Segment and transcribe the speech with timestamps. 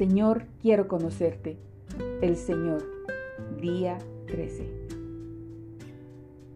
[0.00, 1.58] Señor, quiero conocerte.
[2.22, 2.82] El Señor,
[3.60, 3.98] día
[4.28, 4.66] 13.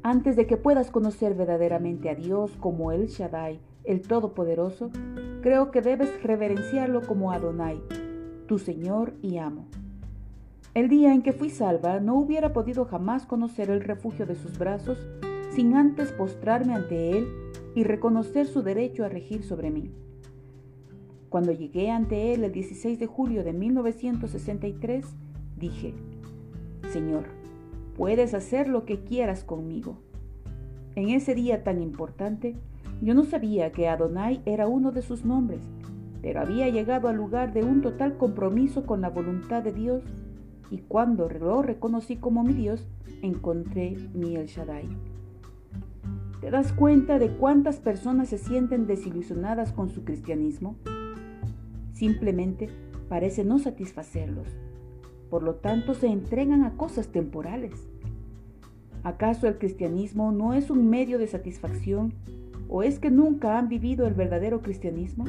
[0.02, 4.90] Antes de que puedas conocer verdaderamente a Dios como el Shaddai, el Todopoderoso,
[5.42, 7.82] creo que debes reverenciarlo como Adonai,
[8.46, 9.66] tu Señor y amo.
[10.72, 14.56] El día en que fui salva no hubiera podido jamás conocer el refugio de sus
[14.56, 15.06] brazos
[15.50, 17.28] sin antes postrarme ante Él
[17.74, 19.92] y reconocer su derecho a regir sobre mí.
[21.34, 25.04] Cuando llegué ante Él el 16 de julio de 1963,
[25.58, 25.92] dije,
[26.92, 27.24] Señor,
[27.96, 29.98] puedes hacer lo que quieras conmigo.
[30.94, 32.54] En ese día tan importante,
[33.02, 35.60] yo no sabía que Adonai era uno de sus nombres,
[36.22, 40.04] pero había llegado al lugar de un total compromiso con la voluntad de Dios
[40.70, 42.86] y cuando lo reconocí como mi Dios,
[43.22, 44.86] encontré mi El Shaddai.
[46.40, 50.76] ¿Te das cuenta de cuántas personas se sienten desilusionadas con su cristianismo?
[51.94, 52.68] Simplemente
[53.08, 54.48] parece no satisfacerlos.
[55.30, 57.88] Por lo tanto, se entregan a cosas temporales.
[59.02, 62.12] ¿Acaso el cristianismo no es un medio de satisfacción
[62.68, 65.24] o es que nunca han vivido el verdadero cristianismo?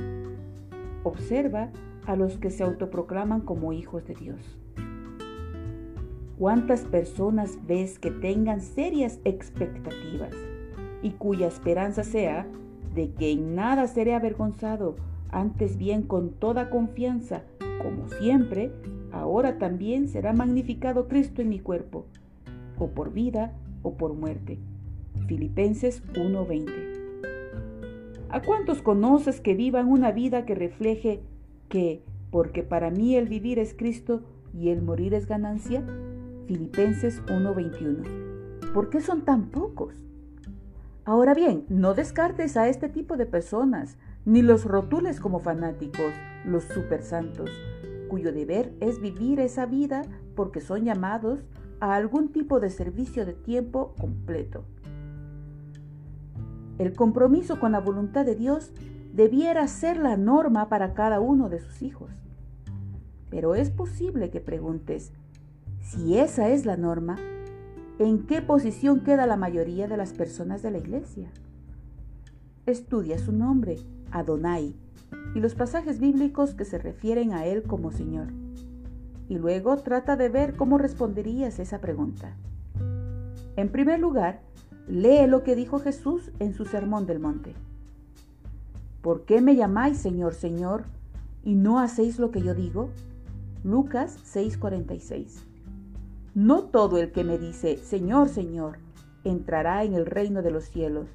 [1.03, 1.69] Observa
[2.05, 4.59] a los que se autoproclaman como hijos de Dios.
[6.37, 10.33] ¿Cuántas personas ves que tengan serias expectativas
[11.01, 12.47] y cuya esperanza sea
[12.93, 14.95] de que en nada seré avergonzado,
[15.29, 17.43] antes bien con toda confianza,
[17.81, 18.71] como siempre,
[19.11, 22.05] ahora también será magnificado Cristo en mi cuerpo,
[22.77, 24.59] o por vida o por muerte?
[25.27, 26.95] Filipenses 1:20.
[28.29, 31.21] ¿A cuántos conoces que vivan una vida que refleje
[31.69, 34.23] que, porque para mí el vivir es Cristo
[34.53, 35.83] y el morir es ganancia?
[36.47, 38.73] Filipenses 1:21.
[38.73, 40.05] ¿Por qué son tan pocos?
[41.05, 46.13] Ahora bien, no descartes a este tipo de personas, ni los rotules como fanáticos,
[46.45, 47.49] los supersantos,
[48.09, 50.03] cuyo deber es vivir esa vida
[50.35, 51.43] porque son llamados
[51.79, 54.65] a algún tipo de servicio de tiempo completo.
[56.77, 58.71] El compromiso con la voluntad de Dios
[59.13, 62.11] debiera ser la norma para cada uno de sus hijos.
[63.29, 65.13] Pero es posible que preguntes,
[65.79, 67.17] si esa es la norma,
[67.99, 71.29] ¿en qué posición queda la mayoría de las personas de la iglesia?
[72.65, 73.77] Estudia su nombre,
[74.17, 74.75] Adonai,
[75.35, 78.27] y los pasajes bíblicos que se refieren a Él como Señor.
[79.27, 82.35] Y luego trata de ver cómo responderías esa pregunta.
[83.55, 84.41] En primer lugar,
[84.87, 87.53] lee lo que dijo Jesús en su Sermón del Monte.
[89.01, 90.83] ¿Por qué me llamáis Señor, Señor,
[91.43, 92.89] y no hacéis lo que yo digo?
[93.63, 95.45] Lucas 6:46
[96.35, 98.79] no todo el que me dice, Señor, Señor,
[99.23, 101.07] entrará en el reino de los cielos,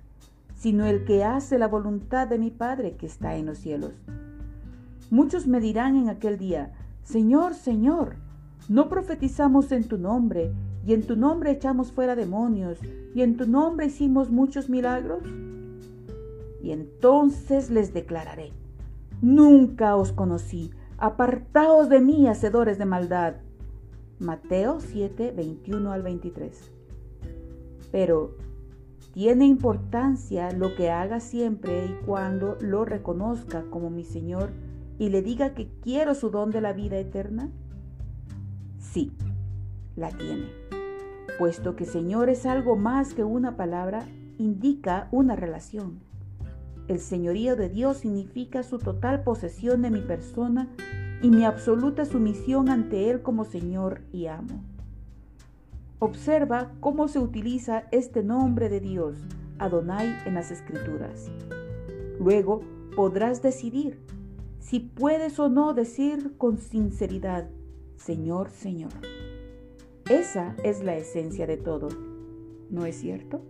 [0.60, 3.94] sino el que hace la voluntad de mi Padre que está en los cielos.
[5.10, 8.16] Muchos me dirán en aquel día, Señor, Señor,
[8.68, 10.52] ¿no profetizamos en tu nombre,
[10.86, 12.78] y en tu nombre echamos fuera demonios,
[13.14, 15.22] y en tu nombre hicimos muchos milagros?
[16.62, 18.52] Y entonces les declararé,
[19.22, 23.36] Nunca os conocí, apartaos de mí, hacedores de maldad.
[24.18, 26.70] Mateo 7, 21 al 23.
[27.90, 28.36] Pero
[29.20, 34.48] tiene importancia lo que haga siempre y cuando lo reconozca como mi Señor
[34.98, 37.50] y le diga que quiero su don de la vida eterna?
[38.78, 39.12] Sí,
[39.94, 40.46] la tiene.
[41.38, 44.06] Puesto que Señor es algo más que una palabra,
[44.38, 46.00] indica una relación.
[46.88, 50.66] El señorío de Dios significa su total posesión de mi persona
[51.20, 54.64] y mi absoluta sumisión ante Él como Señor y amo.
[56.02, 59.18] Observa cómo se utiliza este nombre de Dios,
[59.58, 61.30] Adonai, en las Escrituras.
[62.18, 62.62] Luego
[62.96, 64.00] podrás decidir
[64.60, 67.50] si puedes o no decir con sinceridad,
[67.96, 68.92] Señor, Señor.
[70.08, 71.88] Esa es la esencia de todo,
[72.70, 73.42] ¿no es cierto?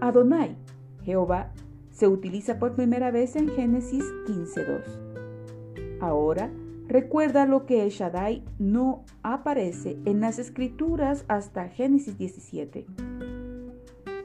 [0.00, 0.56] Adonai,
[1.02, 1.52] Jehová,
[1.90, 6.00] se utiliza por primera vez en Génesis 15.2.
[6.00, 6.50] Ahora,
[6.88, 12.86] recuerda lo que el Shaddai no aparece en las escrituras hasta Génesis 17.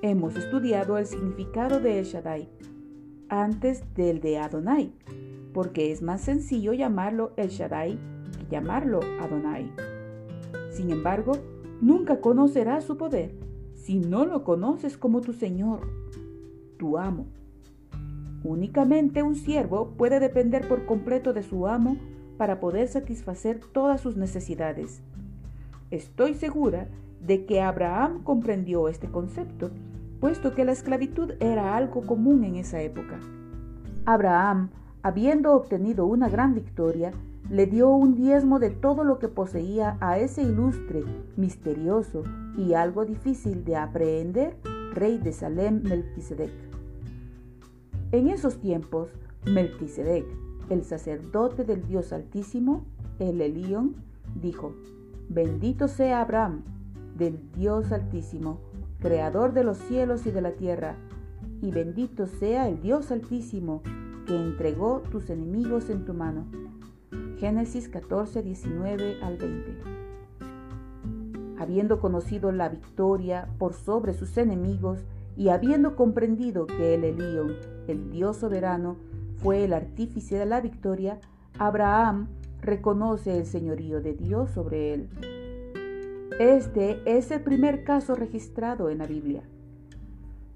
[0.01, 2.49] Hemos estudiado el significado de El Shaddai
[3.27, 4.93] antes del de Adonai,
[5.53, 7.99] porque es más sencillo llamarlo El Shaddai
[8.39, 9.69] que llamarlo Adonai.
[10.71, 11.33] Sin embargo,
[11.81, 13.35] nunca conocerás su poder
[13.73, 15.81] si no lo conoces como tu Señor,
[16.77, 17.27] tu amo.
[18.45, 21.97] Únicamente un siervo puede depender por completo de su amo
[22.37, 25.01] para poder satisfacer todas sus necesidades.
[25.91, 26.87] Estoy segura
[27.19, 29.71] de que Abraham comprendió este concepto,
[30.19, 33.19] puesto que la esclavitud era algo común en esa época.
[34.05, 34.69] Abraham,
[35.01, 37.11] habiendo obtenido una gran victoria,
[37.49, 41.03] le dio un diezmo de todo lo que poseía a ese ilustre,
[41.35, 42.23] misterioso
[42.57, 44.57] y algo difícil de aprehender
[44.93, 46.51] rey de Salem Melquisedec.
[48.11, 49.09] En esos tiempos,
[49.45, 50.25] Melquisedec,
[50.69, 52.85] el sacerdote del Dios Altísimo,
[53.19, 53.95] el Elión,
[54.35, 54.73] dijo,
[55.29, 56.63] Bendito sea Abraham,
[57.17, 58.59] del Dios Altísimo,
[58.99, 60.95] creador de los cielos y de la tierra,
[61.61, 63.81] y bendito sea el Dios Altísimo,
[64.25, 66.45] que entregó tus enemigos en tu mano.
[67.37, 69.77] Génesis 14, 19 al 20.
[71.59, 74.99] Habiendo conocido la victoria por sobre sus enemigos
[75.35, 77.55] y habiendo comprendido que el Elión,
[77.87, 78.97] el Dios soberano,
[79.43, 81.19] fue el artífice de la victoria,
[81.59, 82.29] Abraham
[82.61, 85.09] reconoce el señorío de Dios sobre él.
[86.39, 89.43] Este es el primer caso registrado en la Biblia.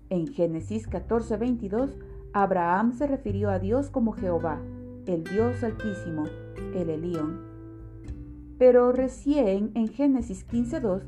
[0.09, 1.91] En Génesis 14:22,
[2.31, 4.61] Abraham se refirió a Dios como Jehová,
[5.05, 6.23] el Dios altísimo,
[6.73, 7.41] el Elión.
[8.57, 11.03] Pero recién en Génesis 15:2,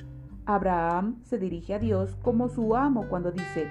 [0.46, 3.68] Abraham se dirige a Dios como su amo cuando dice,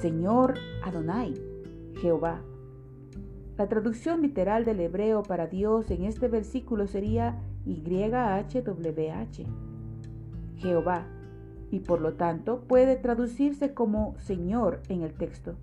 [0.00, 1.34] Señor Adonai,
[2.00, 2.40] Jehová.
[3.56, 9.46] La traducción literal del hebreo para Dios en este versículo sería YHWH,
[10.56, 11.06] Jehová,
[11.70, 15.54] y por lo tanto puede traducirse como Señor en el texto.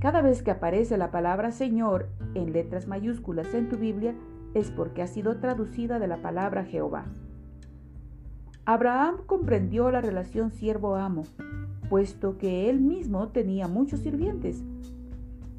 [0.00, 4.14] Cada vez que aparece la palabra Señor en letras mayúsculas en tu Biblia
[4.54, 7.04] es porque ha sido traducida de la palabra Jehová.
[8.64, 11.24] Abraham comprendió la relación siervo-amo,
[11.90, 14.62] puesto que él mismo tenía muchos sirvientes,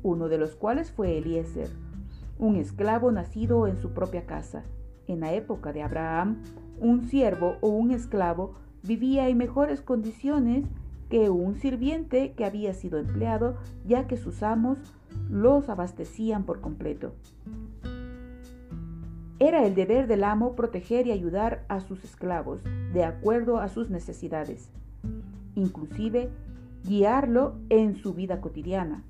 [0.04, 1.70] uno de los cuales fue Eliezer,
[2.38, 4.64] un esclavo nacido en su propia casa.
[5.08, 6.44] En la época de Abraham,
[6.80, 8.54] un siervo o un esclavo
[8.84, 10.66] vivía en mejores condiciones
[11.10, 13.56] que un sirviente que había sido empleado,
[13.86, 14.78] ya que sus amos
[15.30, 17.14] los abastecían por completo.
[19.40, 22.62] Era el deber del amo proteger y ayudar a sus esclavos
[22.94, 24.70] de acuerdo a sus necesidades,
[25.56, 26.30] inclusive
[26.84, 29.04] guiarlo en su vida cotidiana.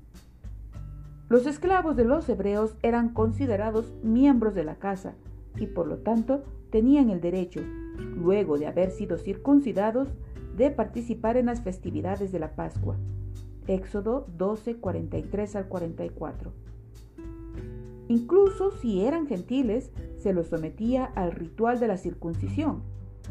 [1.28, 5.14] Los esclavos de los hebreos eran considerados miembros de la casa
[5.56, 7.60] y por lo tanto tenían el derecho,
[8.16, 10.08] luego de haber sido circuncidados,
[10.56, 12.96] de participar en las festividades de la Pascua.
[13.66, 16.52] Éxodo 12, 43 al 44.
[18.08, 22.82] Incluso si eran gentiles, se los sometía al ritual de la circuncisión,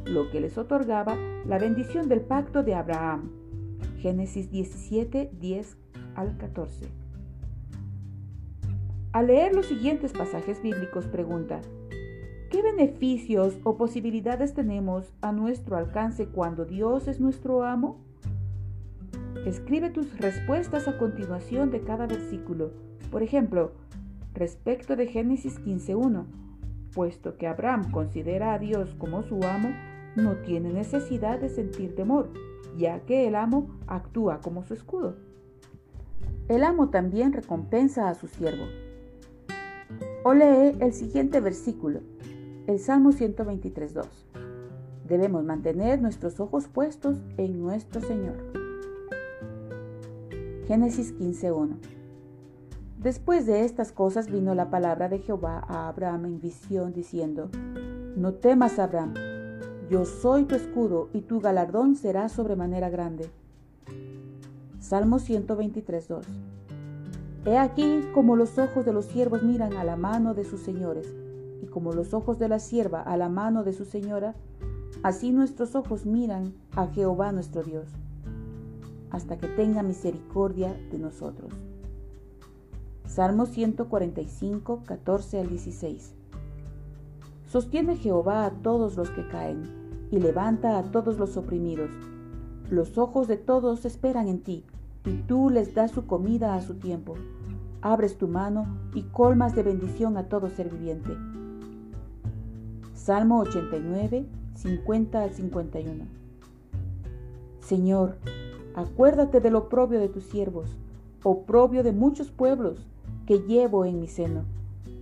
[0.06, 1.16] lo que les otorgaba
[1.46, 3.30] la bendición del pacto de Abraham.
[4.00, 5.78] Génesis 17, 10
[6.16, 7.03] al 14.
[9.14, 11.62] Al leer los siguientes pasajes bíblicos pregunta,
[12.50, 18.00] ¿qué beneficios o posibilidades tenemos a nuestro alcance cuando Dios es nuestro amo?
[19.46, 22.72] Escribe tus respuestas a continuación de cada versículo.
[23.12, 23.74] Por ejemplo,
[24.34, 26.26] respecto de Génesis 15.1,
[26.92, 29.70] puesto que Abraham considera a Dios como su amo,
[30.16, 32.32] no tiene necesidad de sentir temor,
[32.78, 35.18] ya que el amo actúa como su escudo.
[36.48, 38.66] El amo también recompensa a su siervo.
[40.26, 42.00] O lee el siguiente versículo,
[42.66, 44.06] el Salmo 123.2.
[45.06, 48.38] Debemos mantener nuestros ojos puestos en nuestro Señor.
[50.66, 51.76] Génesis 15.1.
[53.00, 57.50] Después de estas cosas vino la palabra de Jehová a Abraham en visión diciendo,
[58.16, 59.16] No temas, Abraham,
[59.90, 63.30] yo soy tu escudo y tu galardón será sobremanera grande.
[64.80, 66.53] Salmo 123.2.
[67.46, 71.14] He aquí como los ojos de los siervos miran a la mano de sus señores,
[71.62, 74.34] y como los ojos de la sierva a la mano de su señora,
[75.02, 77.90] así nuestros ojos miran a Jehová nuestro Dios,
[79.10, 81.54] hasta que tenga misericordia de nosotros.
[83.06, 86.16] Salmo 145, 14 al 16.
[87.46, 91.90] Sostiene Jehová a todos los que caen, y levanta a todos los oprimidos.
[92.70, 94.64] Los ojos de todos esperan en ti
[95.06, 97.16] y tú les das su comida a su tiempo.
[97.82, 101.12] Abres tu mano y colmas de bendición a todo ser viviente.
[102.94, 106.06] Salmo 89, 50 al 51.
[107.60, 108.16] Señor,
[108.76, 110.78] acuérdate del oprobio de tus siervos,
[111.24, 112.88] oprobio de muchos pueblos
[113.26, 114.44] que llevo en mi seno,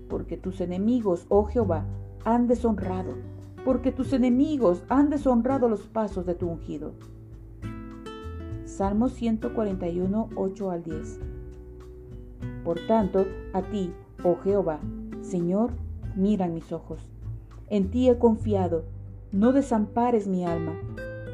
[0.09, 1.85] porque tus enemigos, oh Jehová,
[2.25, 3.13] han deshonrado,
[3.63, 6.93] porque tus enemigos han deshonrado los pasos de tu ungido.
[8.71, 11.19] Salmo 141, 8 al 10.
[12.63, 13.91] Por tanto, a ti,
[14.23, 14.79] oh Jehová,
[15.19, 15.71] Señor,
[16.15, 17.01] miran mis ojos.
[17.67, 18.85] En ti he confiado,
[19.33, 20.79] no desampares mi alma.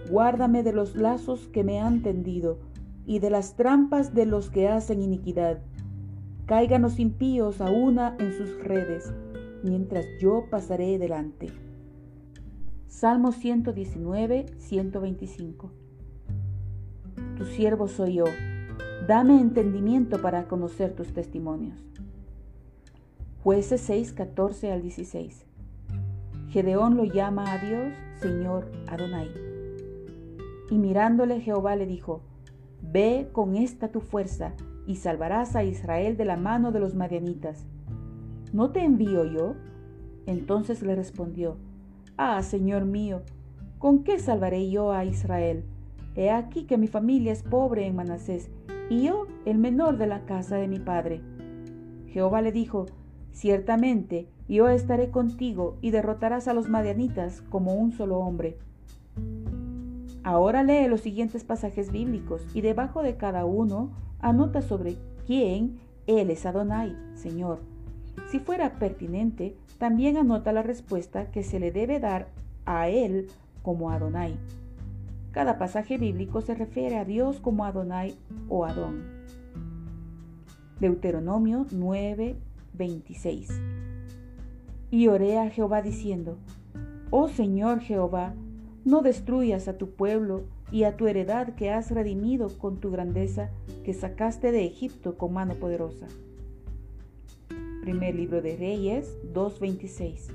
[0.09, 2.57] Guárdame de los lazos que me han tendido
[3.05, 5.59] y de las trampas de los que hacen iniquidad.
[6.47, 9.13] Caigan los impíos a una en sus redes,
[9.61, 11.51] mientras yo pasaré delante.
[12.87, 15.86] Salmo 119, 125.
[17.37, 18.25] Tu siervo soy yo,
[19.07, 21.77] dame entendimiento para conocer tus testimonios.
[23.43, 25.45] Jueces 6, 14 al 16.
[26.49, 29.29] Gedeón lo llama a Dios Señor Adonai.
[30.71, 32.23] Y mirándole Jehová le dijo,
[32.81, 34.53] Ve con esta tu fuerza
[34.87, 37.67] y salvarás a Israel de la mano de los madianitas.
[38.51, 39.53] ¿No te envío yo?
[40.25, 41.57] Entonces le respondió,
[42.17, 43.21] Ah, Señor mío,
[43.77, 45.65] ¿con qué salvaré yo a Israel?
[46.17, 48.49] He aquí que mi familia es pobre en Manasés,
[48.89, 51.21] y yo el menor de la casa de mi padre.
[52.07, 52.87] Jehová le dijo,
[53.31, 58.57] Ciertamente yo estaré contigo y derrotarás a los madianitas como un solo hombre.
[60.23, 64.97] Ahora lee los siguientes pasajes bíblicos y debajo de cada uno anota sobre
[65.27, 67.59] quién Él es Adonai, Señor.
[68.31, 72.29] Si fuera pertinente, también anota la respuesta que se le debe dar
[72.65, 73.27] a Él
[73.61, 74.35] como Adonai.
[75.37, 78.17] Cada pasaje bíblico se refiere a Dios como Adonai
[78.49, 79.03] o Adón.
[80.79, 82.35] Deuteronomio 9,
[82.73, 83.61] 26.
[84.89, 86.39] Y oré a Jehová diciendo,
[87.11, 88.33] Oh Señor Jehová,
[88.83, 93.51] no destruyas a tu pueblo y a tu heredad que has redimido con tu grandeza
[93.85, 96.07] que sacaste de Egipto con mano poderosa.
[97.83, 100.31] Primer libro de Reyes 2.26.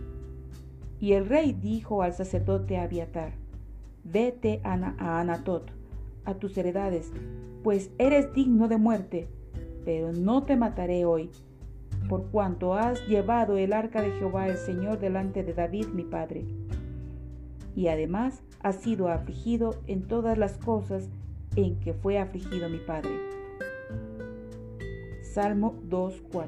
[1.01, 3.42] Y el rey dijo al sacerdote Abiatar,
[4.05, 5.71] vete a Anatot,
[6.25, 7.13] a tus heredades,
[7.63, 9.29] pues eres digno de muerte,
[9.85, 11.31] pero no te mataré hoy,
[12.09, 16.45] por cuanto has llevado el arca de Jehová el Señor delante de David mi padre.
[17.75, 21.09] Y además has sido afligido en todas las cosas
[21.57, 23.13] en que fue afligido mi padre.
[25.23, 26.47] Salmo 2.4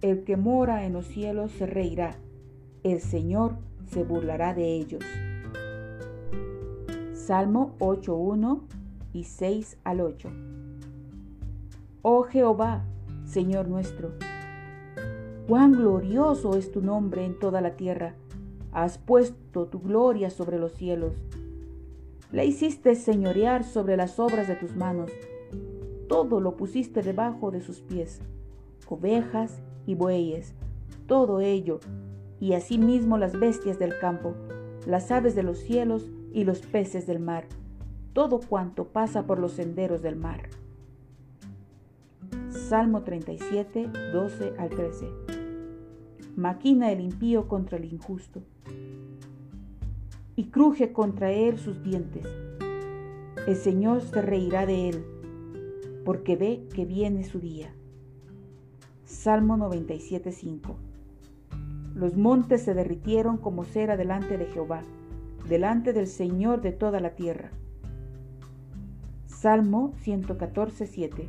[0.00, 2.16] El que mora en los cielos se reirá,
[2.82, 3.56] el Señor
[3.86, 5.04] se burlará de ellos.
[7.24, 8.62] Salmo 8.1
[9.12, 10.28] y 6 al 8
[12.02, 12.84] Oh Jehová,
[13.26, 14.10] Señor nuestro.
[15.46, 18.16] Cuán glorioso es tu nombre en toda la tierra.
[18.72, 21.14] Has puesto tu gloria sobre los cielos.
[22.32, 25.12] La hiciste señorear sobre las obras de tus manos.
[26.08, 28.20] Todo lo pusiste debajo de sus pies.
[28.88, 30.54] Ovejas y bueyes,
[31.06, 31.78] todo ello,
[32.40, 34.34] y asimismo las bestias del campo,
[34.86, 37.44] las aves de los cielos y los peces del mar,
[38.12, 40.48] todo cuanto pasa por los senderos del mar.
[42.50, 45.06] Salmo 37, 12 al 13.
[46.36, 48.42] Maquina el impío contra el injusto
[50.36, 52.26] y cruje contra él sus dientes.
[53.46, 55.04] El Señor se reirá de él,
[56.04, 57.74] porque ve que viene su día.
[59.04, 60.76] Salmo 97, 5.
[61.94, 64.82] Los montes se derritieron como cera delante de Jehová,
[65.48, 67.50] delante del Señor de toda la tierra.
[69.26, 71.28] Salmo 114, 7.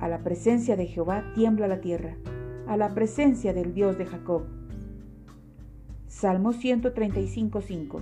[0.00, 2.16] A la presencia de Jehová tiembla la tierra,
[2.66, 4.42] a la presencia del Dios de Jacob.
[6.06, 8.00] Salmo 135, 5.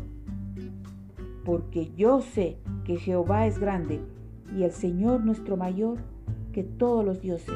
[1.44, 4.00] Porque yo sé que Jehová es grande
[4.56, 5.98] y el Señor nuestro mayor
[6.52, 7.54] que todos los dioses.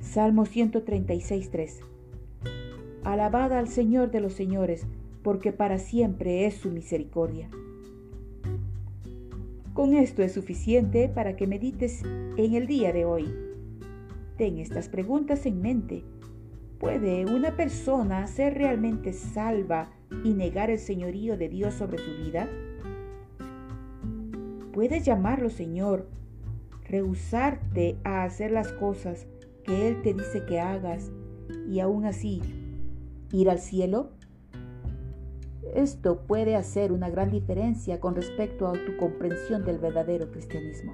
[0.00, 1.91] Salmo 136, 3.
[3.04, 4.86] Alabad al Señor de los señores,
[5.24, 7.50] porque para siempre es su misericordia.
[9.74, 12.02] Con esto es suficiente para que medites
[12.36, 13.34] en el día de hoy.
[14.36, 16.04] Ten estas preguntas en mente.
[16.78, 19.90] ¿Puede una persona ser realmente salva
[20.22, 22.48] y negar el señorío de Dios sobre su vida?
[24.72, 26.08] Puedes llamarlo Señor,
[26.84, 29.26] rehusarte a hacer las cosas
[29.64, 31.10] que Él te dice que hagas
[31.68, 32.61] y aún así
[33.32, 34.10] ir al cielo?
[35.74, 40.92] Esto puede hacer una gran diferencia con respecto a tu comprensión del verdadero cristianismo.